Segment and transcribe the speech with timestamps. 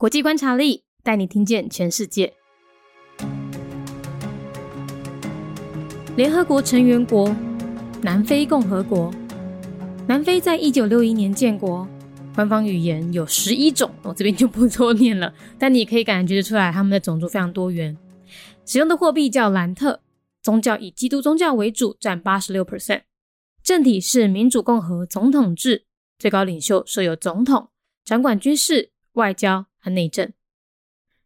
[0.00, 2.32] 国际观察力带你听见全世界。
[6.14, 7.34] 联合国成员国
[8.00, 9.12] 南非共和国，
[10.06, 11.84] 南非在一九六一年建国，
[12.32, 15.34] 官方语言有十一种，我这边就不多念了。
[15.58, 17.98] 但你可以感觉得出来，他们的种族非常多元。
[18.64, 20.00] 使用的货币叫兰特，
[20.40, 23.02] 宗教以基督宗教为主，占八十六 percent。
[23.64, 25.86] 政体是民主共和总统制，
[26.20, 27.70] 最高领袖设有总统，
[28.04, 30.32] 掌管军事、外交和内政。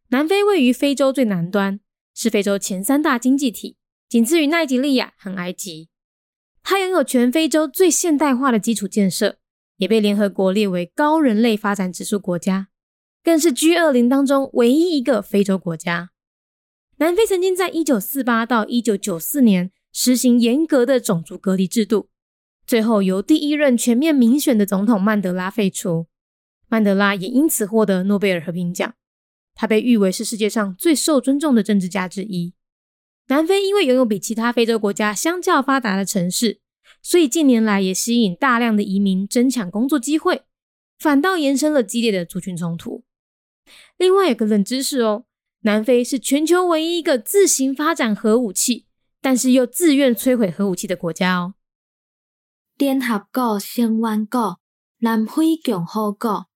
[0.09, 1.79] 南非位于非洲最南端，
[2.13, 3.77] 是非洲前三大经济体。
[4.09, 5.89] 仅次于奈及利亚和埃及，
[6.61, 9.39] 它拥有全非洲最现代化的基础建设，
[9.77, 12.67] 也被联合国列为高人类发展指数国家，
[13.23, 16.11] 更是 G 二零当中唯一一个非洲国家。
[16.97, 22.09] 南非曾经在一九四八到一九九四年实行严格的种族隔离制度，
[22.67, 26.05] 最后由第一任全面民选的总统曼德拉废除，
[26.73, 28.95] 曼德拉也因此获得诺贝尔和平奖，
[29.53, 32.55] 他被誉为是世界上最受尊重的政治家之一。
[33.27, 36.61] 南非因为拥有比其他非洲国家相较发达的城市，
[37.03, 40.45] 所以近年来也吸引大量的移民争抢工作机会，
[40.97, 43.03] 反倒延伸了激烈的族群冲突。
[43.97, 45.25] 另外有个冷知识哦，
[45.59, 48.87] 南非是全球唯一一个自行发展核武器，
[49.21, 51.53] 但是又自愿摧毁核武器的国家哦。
[52.79, 54.59] 联合国成员国
[55.01, 56.47] 南非共和国，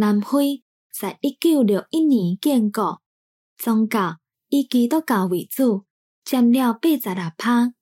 [0.00, 3.02] 南非在一九六一年建国，
[3.56, 4.18] 宗教
[4.48, 5.86] 以基督教为主。
[6.24, 7.72] 占了八十六趴。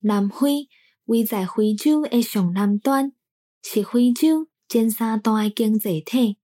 [0.00, 0.68] 南非
[1.04, 3.12] 位在非洲的上南端，
[3.62, 6.36] 是非洲前三大的经济体，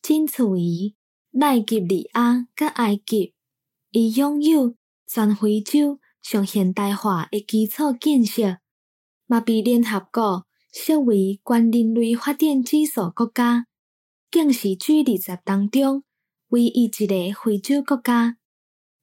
[0.00, 0.94] 仅次于
[1.32, 3.34] 奈及利亚甲埃及。
[3.90, 4.76] 伊拥有
[5.08, 8.58] 全非洲上现代化的基础建设，
[9.26, 13.66] 嘛被联合国设为全人类发展指数国家，
[14.32, 16.02] 更是 G 二十当中
[16.48, 18.38] 唯一一个非洲国家。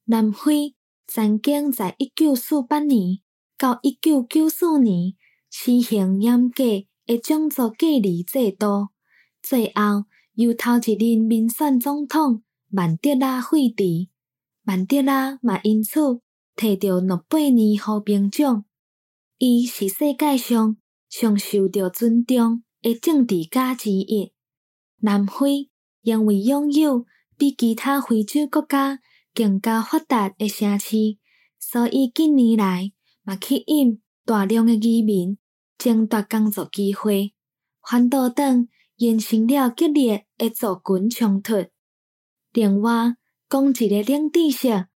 [0.04, 0.74] 南非。
[1.12, 3.18] 曾经在一九四八年
[3.58, 5.14] 到一九九四年
[5.50, 6.62] 实行严格
[7.04, 8.90] 的种族隔离制度，
[9.42, 10.04] 最后
[10.34, 14.08] 由头一任民选总统曼德拉废除。
[14.62, 16.20] 曼德拉嘛因此
[16.54, 18.64] 摕到诺贝尔和平奖。
[19.38, 20.76] 伊是世界上
[21.08, 24.32] 上受到尊重的政治家之一。
[25.00, 25.70] 南非
[26.02, 27.06] 因为拥有
[27.36, 29.00] 比其他非洲国家
[29.34, 31.16] 更加发达的城市，
[31.58, 35.38] 所以近年来嘛吸引大量的移民
[35.78, 37.32] 争夺工作机会，
[37.82, 41.66] 反倒等形成了激烈的族群冲突。
[42.52, 43.16] 另外，
[43.48, 44.86] 讲一个冷知识，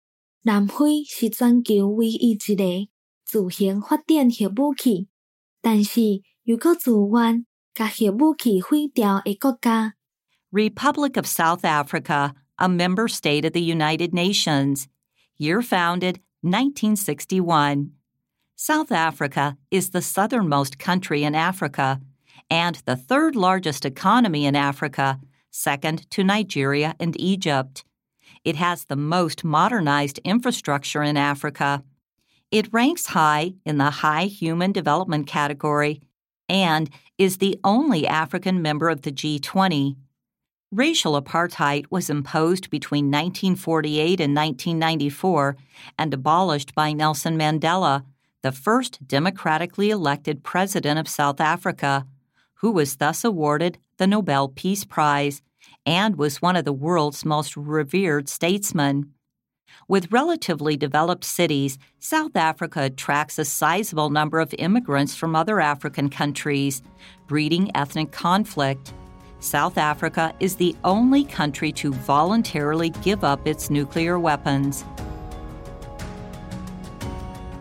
[0.43, 2.87] 南非是全球唯一一个
[3.25, 5.07] 自行发展核武器，
[5.61, 9.94] 但是又搁自愿甲核武器毁掉的国家。
[10.55, 12.33] Republic of South Africa.
[12.57, 14.87] a member state of the United Nations.
[15.35, 17.91] Year founded 1961.
[18.55, 21.99] South Africa is the southernmost country in Africa
[22.49, 25.19] and the third largest economy in Africa,
[25.51, 27.83] second to Nigeria and Egypt.
[28.45, 31.83] It has the most modernized infrastructure in Africa.
[32.49, 36.01] It ranks high in the High Human Development category
[36.47, 39.97] and is the only African member of the G20.
[40.75, 45.55] Racial apartheid was imposed between 1948 and 1994
[45.97, 48.03] and abolished by Nelson Mandela,
[48.41, 52.05] the first democratically elected president of South Africa,
[52.55, 55.41] who was thus awarded the Nobel Peace Prize
[55.85, 59.13] and was one of the world's most revered statesmen.
[59.87, 66.09] With relatively developed cities, South Africa attracts a sizable number of immigrants from other African
[66.09, 66.81] countries,
[67.27, 68.93] breeding ethnic conflict.
[69.40, 74.82] South Africa is the only country to voluntarily give up its nuclear weapons.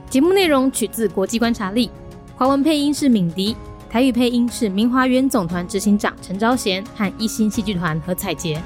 [0.10, 1.88] 节目内容取自《国际观察力》，
[2.38, 3.56] 华文配音是敏迪，
[3.90, 8.62] 台语配音是明华园总团执行长陈昭贤和一星戏剧团何彩杰，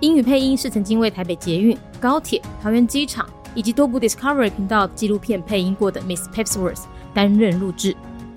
[0.00, 7.96] 英语配音是曾经为台北捷运、高铁、桃园机场以及多部 Discovery 频道纪录片配音过的 Miss Pepsworth 担任录制。